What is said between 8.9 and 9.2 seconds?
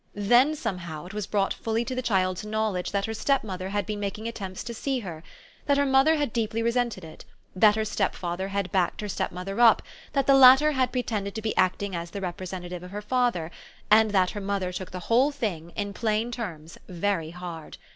her